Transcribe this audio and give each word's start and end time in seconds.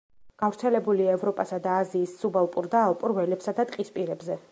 გავრცელებულია 0.43 1.11
ევროპასა 1.17 1.59
და 1.67 1.75
აზიის 1.81 2.15
სუბალპურ 2.23 2.71
და 2.77 2.81
ალპურ 2.87 3.15
ველებსა 3.19 3.55
და 3.61 3.67
ტყისპირებზე. 3.73 4.39